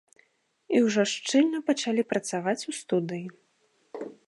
[0.77, 3.27] І ўжо шчыльна пачалі працаваць у студыі.